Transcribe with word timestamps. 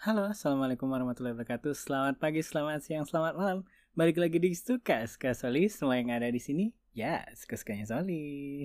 Halo, 0.00 0.32
Assalamualaikum 0.32 0.88
warahmatullahi 0.88 1.36
wabarakatuh. 1.36 1.76
Selamat 1.76 2.16
pagi, 2.16 2.40
selamat 2.40 2.80
siang, 2.80 3.04
selamat 3.04 3.36
malam. 3.36 3.68
Balik 3.92 4.16
lagi 4.16 4.40
di 4.40 4.56
Suka 4.56 5.04
Suka 5.04 5.36
Soli. 5.36 5.68
Semua 5.68 6.00
yang 6.00 6.08
ada 6.08 6.24
di 6.32 6.40
sini, 6.40 6.72
ya 6.96 7.20
suka-sukanya 7.36 7.84
Soli. 7.84 8.64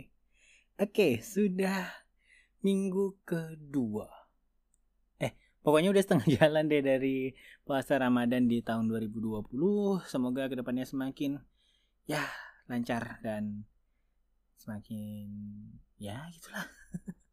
Oke, 0.79 1.20
sudah 1.20 1.92
minggu 2.63 3.20
kedua. 3.28 4.08
Eh, 5.20 5.36
pokoknya 5.60 5.92
udah 5.92 6.04
setengah 6.08 6.24
jalan 6.40 6.71
deh 6.71 6.79
dari 6.79 7.36
puasa 7.67 7.99
Ramadan 7.99 8.47
di 8.47 8.63
tahun 8.63 8.88
2020. 8.88 10.08
Semoga 10.08 10.47
ke 10.47 10.56
depannya 10.56 10.88
semakin 10.88 11.36
ya 12.08 12.24
lancar 12.72 13.20
dan 13.20 13.67
semakin 14.56 15.28
ya 15.99 16.31
gitulah. 16.31 16.63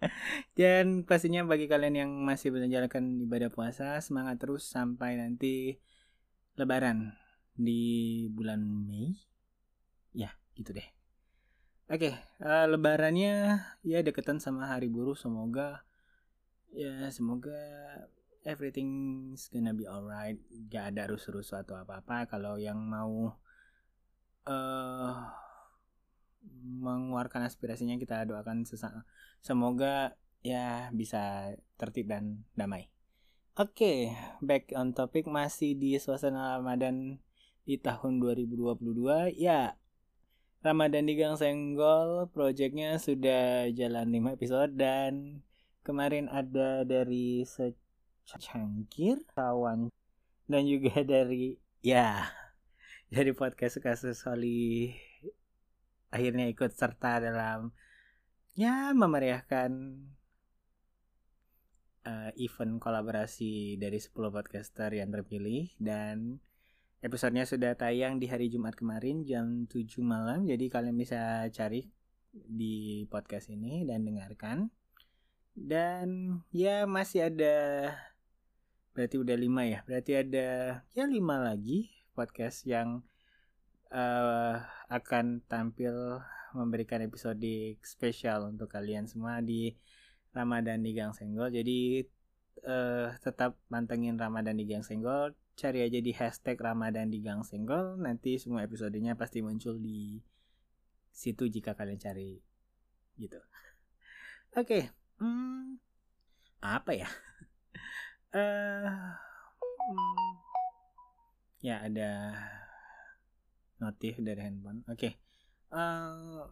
Dan 0.58 1.04
pastinya 1.08 1.44
bagi 1.44 1.66
kalian 1.66 1.94
yang 1.96 2.10
masih 2.24 2.52
menjalankan 2.52 3.22
ibadah 3.24 3.50
puasa, 3.52 3.96
semangat 4.04 4.40
terus 4.40 4.68
sampai 4.68 5.16
nanti 5.16 5.80
lebaran 6.56 7.16
di 7.56 8.24
bulan 8.32 8.60
Mei. 8.64 9.16
Ya, 10.16 10.32
gitu 10.56 10.76
deh. 10.76 10.88
Oke, 11.86 12.18
uh, 12.42 12.66
lebarannya 12.66 13.62
ya 13.86 14.02
deketan 14.02 14.42
sama 14.42 14.66
hari 14.66 14.90
buruh, 14.90 15.14
semoga 15.14 15.86
ya 16.74 17.06
semoga 17.14 17.54
everything's 18.42 19.46
gonna 19.54 19.70
be 19.70 19.86
alright. 19.86 20.38
Gak 20.66 20.94
ada 20.94 21.10
rusuh-rusuh 21.10 21.62
atau 21.62 21.78
apa-apa. 21.78 22.26
Kalau 22.26 22.58
yang 22.58 22.78
mau 22.78 23.38
uh, 24.50 25.14
mengeluarkan 26.62 27.46
aspirasinya 27.46 27.98
kita 27.98 28.26
doakan 28.26 28.66
sesa 28.66 29.04
semoga 29.40 30.16
ya 30.46 30.90
bisa 30.94 31.54
tertib 31.74 32.06
dan 32.06 32.46
damai. 32.54 32.90
Oke, 33.56 33.72
okay, 33.72 33.98
back 34.44 34.68
on 34.76 34.92
topic 34.92 35.24
masih 35.24 35.72
di 35.72 35.96
suasana 35.96 36.60
Ramadan 36.60 37.16
di 37.64 37.80
tahun 37.80 38.20
2022. 38.20 39.32
Ya, 39.32 39.80
Ramadan 40.60 41.08
di 41.08 41.16
Gang 41.16 41.40
Senggol 41.40 42.28
projectnya 42.36 43.00
sudah 43.00 43.72
jalan 43.72 44.12
5 44.12 44.36
episode 44.36 44.76
dan 44.76 45.40
kemarin 45.86 46.28
ada 46.28 46.84
dari 46.84 47.46
secangkir 48.26 49.22
kawan 49.32 49.88
dan 50.50 50.62
juga 50.66 51.00
dari 51.06 51.56
ya 51.80 52.28
dari 53.06 53.30
podcast 53.30 53.78
kasus 53.78 54.26
Soli 54.26 54.90
akhirnya 56.10 56.46
ikut 56.48 56.72
serta 56.72 57.18
dalam 57.18 57.74
ya 58.56 58.90
memeriahkan 58.96 59.70
uh, 62.06 62.30
event 62.38 62.78
kolaborasi 62.78 63.76
dari 63.76 63.98
10 63.98 64.14
podcaster 64.14 64.90
yang 64.94 65.10
terpilih. 65.10 65.74
Dan 65.76 66.38
episodenya 67.02 67.44
sudah 67.44 67.74
tayang 67.74 68.22
di 68.22 68.30
hari 68.30 68.48
Jumat 68.48 68.78
kemarin 68.78 69.26
jam 69.26 69.66
7 69.68 70.00
malam. 70.00 70.46
Jadi 70.46 70.70
kalian 70.70 70.96
bisa 70.96 71.44
cari 71.50 71.90
di 72.32 73.04
podcast 73.10 73.50
ini 73.50 73.82
dan 73.84 74.06
dengarkan. 74.06 74.70
Dan 75.56 76.40
ya 76.52 76.84
masih 76.84 77.32
ada 77.32 77.56
berarti 78.92 79.16
udah 79.20 79.36
lima 79.36 79.64
ya? 79.68 79.80
Berarti 79.84 80.12
ada 80.16 80.80
ya 80.92 81.04
lima 81.04 81.40
lagi 81.40 81.92
podcast 82.16 82.64
yang 82.64 83.04
uh, 83.92 84.62
akan 84.90 85.42
tampil 85.46 86.22
memberikan 86.56 87.04
episode 87.04 87.76
spesial 87.84 88.48
untuk 88.48 88.72
kalian 88.72 89.04
semua 89.04 89.44
di 89.44 89.76
Ramadan 90.32 90.80
di 90.80 90.96
Gang 90.96 91.12
Senggol. 91.12 91.52
Jadi 91.52 92.04
uh, 92.64 93.12
tetap 93.20 93.60
mantengin 93.68 94.16
Ramadan 94.16 94.56
di 94.56 94.64
Gang 94.64 94.84
Senggol. 94.84 95.36
Cari 95.56 95.84
aja 95.84 96.00
di 96.00 96.12
hashtag 96.12 96.56
Ramadan 96.60 97.08
di 97.08 97.20
Gang 97.20 97.44
Senggol. 97.44 97.96
Nanti 98.00 98.36
semua 98.40 98.64
episodenya 98.64 99.16
pasti 99.16 99.40
muncul 99.40 99.80
di 99.80 100.20
situ 101.12 101.48
jika 101.48 101.72
kalian 101.72 102.00
cari 102.00 102.36
gitu. 103.16 103.40
Oke, 104.56 104.64
okay. 104.64 104.82
hmm, 105.20 105.80
apa 106.60 106.92
ya? 106.92 107.08
uh, 108.36 108.88
hmm, 109.84 110.32
ya 111.64 111.76
ada 111.88 112.12
notif 113.82 114.18
dari 114.20 114.40
handphone. 114.40 114.82
Oke. 114.88 114.98
Okay. 114.98 115.12
Uh, 115.72 116.46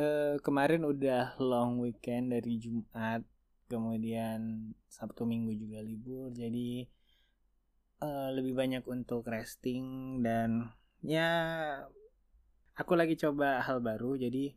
uh, 0.00 0.34
kemarin 0.40 0.84
udah 0.84 1.36
long 1.40 1.80
weekend 1.80 2.32
dari 2.32 2.56
Jumat, 2.60 3.24
kemudian 3.66 4.72
Sabtu 4.88 5.28
Minggu 5.28 5.52
juga 5.56 5.82
libur, 5.82 6.32
jadi 6.32 6.88
uh, 8.00 8.30
lebih 8.32 8.56
banyak 8.56 8.84
untuk 8.88 9.26
resting 9.28 10.18
dan 10.24 10.72
ya 11.04 11.28
aku 12.76 12.96
lagi 12.96 13.16
coba 13.20 13.60
hal 13.64 13.84
baru, 13.84 14.16
jadi 14.16 14.56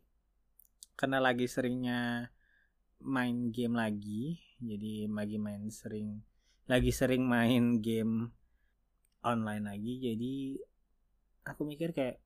karena 0.96 1.20
lagi 1.20 1.48
seringnya 1.48 2.32
main 3.00 3.48
game 3.52 3.76
lagi, 3.76 4.40
jadi 4.60 5.08
lagi 5.08 5.36
main 5.40 5.68
sering 5.72 6.20
lagi 6.68 6.92
sering 6.92 7.24
main 7.24 7.80
game 7.80 8.30
online 9.20 9.64
lagi, 9.68 10.00
jadi 10.00 10.60
aku 11.44 11.62
mikir 11.64 11.92
kayak 11.96 12.20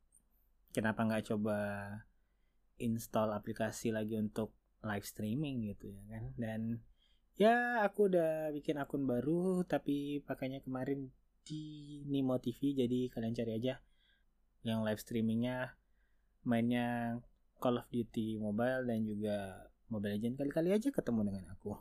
kenapa 0.74 1.06
nggak 1.06 1.30
coba 1.30 1.58
install 2.82 3.30
aplikasi 3.30 3.94
lagi 3.94 4.18
untuk 4.18 4.50
live 4.82 5.06
streaming 5.06 5.70
gitu 5.70 5.88
ya 5.88 6.02
kan? 6.10 6.24
Dan 6.34 6.60
ya 7.34 7.82
aku 7.82 8.10
udah 8.10 8.50
bikin 8.54 8.78
akun 8.78 9.06
baru 9.06 9.62
tapi 9.66 10.22
pakainya 10.22 10.62
kemarin 10.62 11.10
di 11.44 12.00
Nimo 12.08 12.40
TV 12.40 12.72
jadi 12.72 13.10
kalian 13.10 13.34
cari 13.36 13.52
aja 13.56 13.74
yang 14.66 14.82
live 14.82 15.00
streamingnya. 15.00 15.78
Mainnya 16.44 17.16
Call 17.56 17.80
of 17.80 17.88
Duty 17.88 18.36
Mobile 18.36 18.84
dan 18.84 19.00
juga 19.08 19.64
Mobile 19.88 20.20
Legend 20.20 20.36
kali-kali 20.36 20.76
aja 20.76 20.92
ketemu 20.92 21.32
dengan 21.32 21.44
aku. 21.56 21.72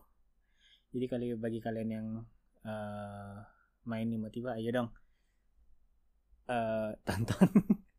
Jadi 0.96 1.06
kali 1.10 1.26
bagi 1.36 1.60
kalian 1.60 1.90
yang 1.92 2.08
uh, 2.64 3.44
main 3.84 4.08
Nimo 4.08 4.32
TV 4.32 4.48
ayo 4.56 4.72
dong 4.72 4.90
uh, 6.48 6.96
tonton. 7.04 7.50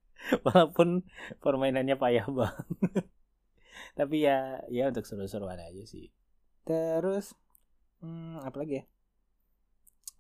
Walaupun 0.47 1.05
permainannya 1.45 1.97
payah 2.01 2.27
banget. 2.29 2.67
Tapi 3.99 4.17
ya 4.27 4.59
ya 4.73 4.91
untuk 4.91 5.05
seru-seruan 5.07 5.61
aja 5.61 5.85
sih. 5.85 6.11
Terus 6.65 7.37
hmm, 8.01 8.43
apa 8.43 8.57
lagi 8.65 8.83
ya? 8.83 8.85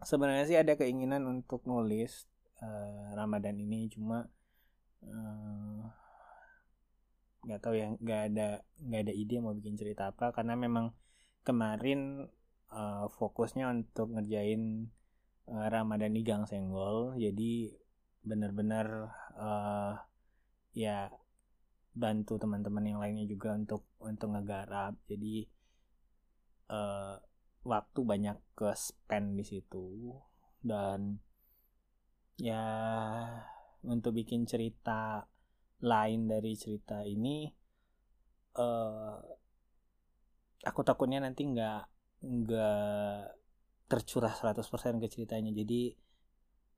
Sebenarnya 0.04 0.44
sih 0.44 0.58
ada 0.60 0.76
keinginan 0.76 1.24
untuk 1.24 1.64
nulis 1.64 2.28
uh, 2.60 3.16
Ramadan 3.16 3.56
ini. 3.56 3.88
Cuma 3.88 4.28
eh, 5.00 5.80
nggak 7.48 7.60
uh, 7.60 7.62
tahu 7.64 7.74
ya 7.74 7.88
nggak 7.96 8.20
ada 8.32 8.48
nggak 8.84 9.00
ada 9.08 9.12
ide 9.16 9.36
mau 9.40 9.56
bikin 9.56 9.80
cerita 9.80 10.12
apa. 10.12 10.30
Karena 10.36 10.54
memang 10.54 10.92
kemarin 11.42 12.28
uh, 12.68 13.08
fokusnya 13.08 13.72
untuk 13.72 14.12
ngerjain 14.12 14.92
uh, 15.48 15.66
Ramadan 15.72 16.12
di 16.12 16.22
Gang 16.22 16.44
Senggol. 16.44 17.16
Jadi 17.16 17.83
benar-benar 18.24 19.12
uh, 19.36 19.94
ya 20.74 21.12
bantu 21.94 22.42
teman-teman 22.42 22.82
yang 22.82 22.98
lainnya 22.98 23.24
juga 23.30 23.54
untuk 23.54 23.86
untuk 24.02 24.34
ngegarap. 24.34 24.98
Jadi 25.06 25.46
uh, 26.74 27.14
waktu 27.62 28.00
banyak 28.02 28.38
ke 28.58 28.74
spend 28.74 29.38
di 29.38 29.44
situ. 29.46 30.10
Dan 30.64 31.20
ya 32.40 32.64
untuk 33.84 34.16
bikin 34.16 34.48
cerita 34.48 35.22
lain 35.84 36.26
dari 36.26 36.56
cerita 36.56 37.04
ini 37.04 37.46
uh, 38.58 39.20
aku 40.64 40.80
takutnya 40.82 41.20
nanti 41.20 41.44
nggak 41.44 41.82
nggak 42.24 43.22
tercurah 43.86 44.32
100% 44.32 44.98
ke 44.98 45.06
ceritanya. 45.12 45.52
Jadi 45.52 46.03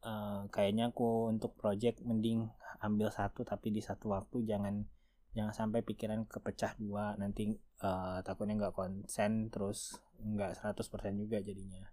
uh, 0.06 0.46
kayaknya 0.54 0.94
aku 0.94 1.26
untuk 1.26 1.58
project 1.58 2.00
mending 2.06 2.46
ambil 2.78 3.10
satu 3.10 3.42
tapi 3.42 3.74
di 3.74 3.82
satu 3.82 4.14
waktu. 4.14 4.46
Jangan 4.46 4.86
jangan 5.34 5.52
sampai 5.52 5.82
pikiran 5.82 6.24
kepecah 6.30 6.78
dua. 6.78 7.18
Nanti 7.18 7.50
uh, 7.82 8.22
takutnya 8.22 8.56
nggak 8.56 8.76
konsen 8.76 9.50
terus 9.50 9.98
nggak 10.22 10.62
100% 10.62 10.78
juga 11.18 11.42
jadinya. 11.42 11.90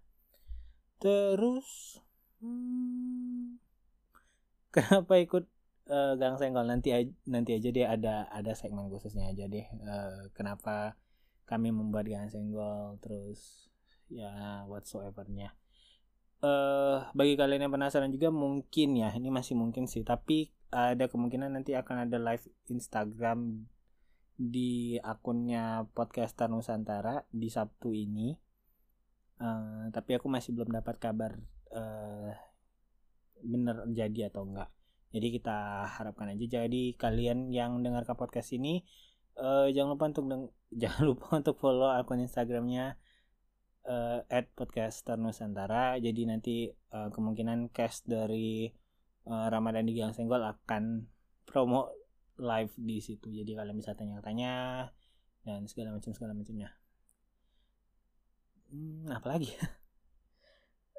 Terus 1.02 2.00
hmm, 2.40 3.58
kenapa 4.74 5.14
ikut 5.18 5.44
uh, 5.90 6.14
gang 6.16 6.38
senggol? 6.38 6.64
Nanti 6.64 6.94
aja, 6.94 7.10
nanti 7.26 7.58
aja 7.58 7.68
deh 7.74 7.84
ada 7.84 8.30
ada 8.30 8.52
segmen 8.54 8.86
khususnya 8.88 9.28
aja 9.34 9.50
deh. 9.50 9.66
Uh, 9.82 10.30
kenapa 10.32 10.96
kami 11.44 11.74
membuat 11.74 12.06
gang 12.06 12.30
senggol? 12.30 12.96
Terus 13.02 13.68
ya 14.08 14.62
whatsoevernya 14.68 15.52
uh, 16.44 17.08
bagi 17.16 17.40
kalian 17.40 17.66
yang 17.66 17.72
penasaran 17.72 18.12
juga 18.12 18.28
mungkin 18.28 19.00
ya 19.00 19.08
ini 19.16 19.32
masih 19.32 19.56
mungkin 19.56 19.88
sih 19.88 20.04
tapi 20.04 20.52
ada 20.74 21.08
kemungkinan 21.08 21.54
nanti 21.56 21.72
akan 21.72 22.04
ada 22.04 22.18
live 22.20 22.44
Instagram 22.68 23.64
di 24.34 24.98
akunnya 24.98 25.86
podcaster 25.94 26.50
Nusantara 26.50 27.22
di 27.30 27.46
Sabtu 27.46 27.94
ini. 27.94 28.34
Uh, 29.38 29.90
tapi 29.90 30.18
aku 30.18 30.30
masih 30.30 30.54
belum 30.54 30.70
dapat 30.74 30.98
kabar 30.98 31.38
uh, 31.74 32.30
bener 33.42 33.86
jadi 33.94 34.30
atau 34.30 34.46
enggak. 34.46 34.70
Jadi 35.14 35.38
kita 35.38 35.86
harapkan 35.86 36.34
aja. 36.34 36.66
Jadi 36.66 36.98
kalian 36.98 37.54
yang 37.54 37.78
dengar 37.86 38.02
ke 38.02 38.14
podcast 38.18 38.50
ini 38.50 38.82
uh, 39.38 39.70
jangan 39.70 39.94
lupa 39.94 40.10
untuk 40.10 40.26
jangan 40.82 41.02
lupa 41.06 41.26
untuk 41.38 41.54
follow 41.62 41.90
akun 41.94 42.18
instagramnya 42.18 42.98
uh, 43.88 44.20
at 44.28 44.50
podcaster 44.52 45.16
nusantara. 45.16 45.96
Jadi 46.00 46.22
nanti 46.28 46.68
uh, 46.92 47.08
kemungkinan 47.12 47.72
cast 47.72 48.08
dari 48.08 48.68
uh, 49.28 49.46
ramadan 49.48 49.86
di 49.88 49.96
gang 49.96 50.12
senggol 50.16 50.42
akan 50.42 51.08
promo 51.44 51.92
live 52.40 52.72
di 52.76 52.98
situ. 53.00 53.30
Jadi 53.30 53.54
kalian 53.54 53.76
bisa 53.78 53.94
tanya-tanya 53.94 54.88
dan 55.44 55.68
segala 55.68 55.94
macam 55.94 56.10
segala 56.16 56.32
macamnya. 56.32 56.72
Hmm, 58.72 59.06
apa 59.12 59.26
lagi? 59.28 59.52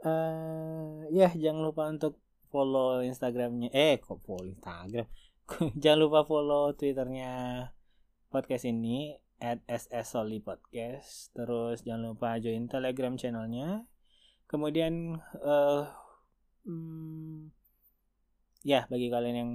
Uh, 0.06 1.04
ya 1.18 1.34
jangan 1.34 1.62
lupa 1.66 1.90
untuk 1.90 2.22
follow 2.54 3.04
instagramnya. 3.04 3.74
Eh 3.74 4.00
kok 4.00 4.24
follow 4.24 4.48
instagram? 4.48 5.10
Jangan 5.82 6.00
lupa 6.02 6.26
follow 6.26 6.74
twitternya 6.74 7.70
podcast 8.34 8.66
ini 8.66 9.14
at 9.46 9.62
ss 9.70 10.18
soli 10.18 10.42
podcast. 10.42 11.30
Terus 11.38 11.86
jangan 11.86 12.18
lupa 12.18 12.42
join 12.42 12.66
telegram 12.66 13.14
channelnya. 13.14 13.86
Kemudian 14.50 15.22
uh, 15.46 15.86
hmm, 16.66 17.54
ya 18.66 18.90
bagi 18.90 19.14
kalian 19.14 19.38
yang 19.38 19.54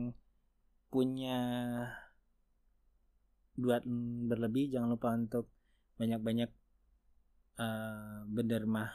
punya 0.90 1.38
duat 3.58 3.82
berlebih 4.31 4.70
jangan 4.70 4.94
lupa 4.94 5.10
untuk 5.14 5.50
banyak-banyak 5.98 6.50
uh, 7.58 8.22
berderma 8.31 8.94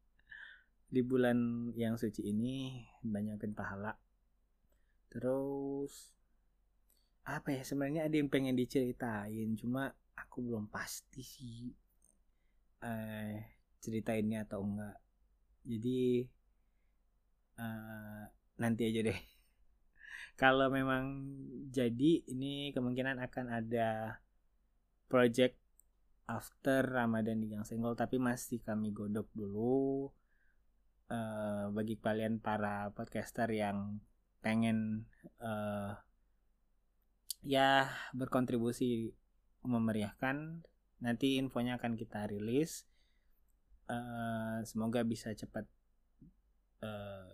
di 0.94 1.04
bulan 1.04 1.70
yang 1.76 2.00
suci 2.00 2.24
ini. 2.24 2.88
Banyakin 3.04 3.52
pahala. 3.52 3.92
Terus 5.12 6.16
apa 7.26 7.50
ya 7.52 7.62
sebenarnya 7.66 8.06
ada 8.06 8.16
yang 8.16 8.30
pengen 8.30 8.54
diceritain 8.54 9.58
cuma 9.58 9.90
aku 10.16 10.42
belum 10.42 10.66
pasti 10.72 11.22
sih 11.22 11.70
uh, 12.82 13.36
ceritainnya 13.80 14.48
atau 14.48 14.64
enggak. 14.64 14.96
Jadi 15.62 16.24
uh, 17.60 18.22
nanti 18.58 18.82
aja 18.88 19.00
deh. 19.12 19.20
Kalau 20.40 20.68
memang 20.68 21.24
jadi 21.72 22.24
ini 22.28 22.72
kemungkinan 22.72 23.20
akan 23.20 23.46
ada 23.52 24.20
project 25.06 25.56
after 26.26 26.82
Ramadan 26.82 27.38
di 27.38 27.46
Gang 27.46 27.62
Senggol 27.62 27.94
tapi 27.94 28.18
masih 28.18 28.58
kami 28.58 28.90
godok 28.90 29.30
dulu 29.30 30.10
uh, 31.10 31.70
bagi 31.70 31.94
kalian 31.96 32.42
para 32.42 32.90
podcaster 32.92 33.46
yang 33.54 34.02
pengen 34.42 35.06
uh, 35.38 35.94
ya 37.46 37.90
berkontribusi 38.10 39.14
memeriahkan. 39.68 40.62
Nanti 41.02 41.36
infonya 41.36 41.76
akan 41.76 41.98
kita 41.98 42.24
rilis. 42.30 42.86
Uh, 43.86 44.66
semoga 44.66 45.06
bisa 45.06 45.30
cepat 45.30 45.62
uh, 46.82 47.30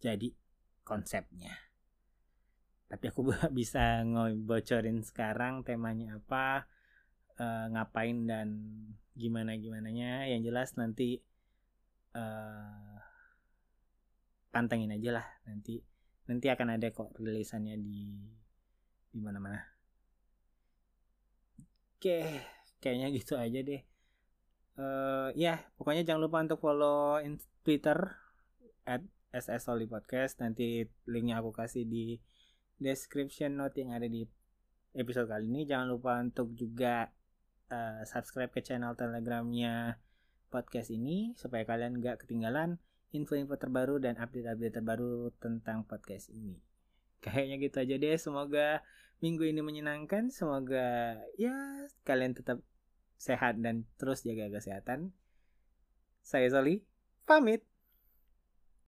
jadi 0.00 0.32
konsepnya. 0.86 1.52
Tapi 2.88 3.04
aku 3.12 3.28
bisa 3.58 4.00
ngebocorin 4.04 5.04
sekarang 5.04 5.60
temanya 5.66 6.16
apa 6.16 6.64
uh, 7.36 7.66
ngapain 7.68 8.24
dan 8.24 8.48
gimana 9.18 9.58
gimana 9.58 9.90
nya 9.90 10.30
yang 10.30 10.46
jelas 10.46 10.78
nanti 10.78 11.20
uh, 12.16 12.96
pantengin 14.48 14.94
aja 14.96 15.20
lah. 15.20 15.26
Nanti 15.44 15.84
nanti 16.28 16.46
akan 16.48 16.80
ada 16.80 16.88
kok 16.92 17.12
rilisannya 17.20 17.76
di 17.76 18.00
di 19.08 19.20
mana 19.20 19.40
mana 19.40 19.77
oke 21.98 22.18
kayaknya 22.78 23.10
gitu 23.10 23.34
aja 23.34 23.58
deh 23.58 23.82
uh, 24.78 25.34
ya 25.34 25.58
pokoknya 25.74 26.06
jangan 26.06 26.22
lupa 26.22 26.46
untuk 26.46 26.62
follow 26.62 27.18
in 27.18 27.42
Twitter 27.66 28.14
at 28.86 29.02
SS 29.28 29.68
Podcast 29.90 30.40
nanti 30.40 30.88
linknya 31.04 31.42
aku 31.42 31.52
kasih 31.52 31.84
di 31.84 32.16
description 32.80 33.58
note 33.58 33.76
yang 33.76 33.92
ada 33.92 34.08
di 34.08 34.24
episode 34.96 35.28
kali 35.28 35.50
ini. 35.50 35.68
Jangan 35.68 35.86
lupa 35.90 36.16
untuk 36.22 36.54
juga 36.56 37.10
uh, 37.68 38.02
subscribe 38.08 38.48
ke 38.48 38.64
channel 38.64 38.96
telegramnya 38.96 40.00
podcast 40.48 40.88
ini 40.88 41.36
supaya 41.36 41.68
kalian 41.68 42.00
gak 42.00 42.24
ketinggalan 42.24 42.80
info-info 43.12 43.60
terbaru 43.60 44.00
dan 44.00 44.16
update-update 44.16 44.80
terbaru 44.80 45.28
tentang 45.36 45.84
podcast 45.84 46.32
ini. 46.32 46.56
Kayaknya 47.24 47.56
gitu 47.60 47.76
aja 47.84 47.94
deh. 48.00 48.16
Semoga 48.16 48.80
minggu 49.18 49.44
ini 49.46 49.60
menyenangkan. 49.62 50.30
Semoga 50.30 51.18
ya 51.38 51.54
kalian 52.06 52.34
tetap 52.34 52.62
sehat 53.18 53.58
dan 53.58 53.84
terus 53.98 54.22
jaga 54.22 54.48
kesehatan. 54.48 55.10
Saya 56.22 56.46
Zoli, 56.52 56.84
pamit. 57.26 57.64